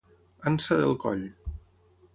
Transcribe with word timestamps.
Ansa 0.51 0.79
del 0.81 0.97
coll. 1.05 1.23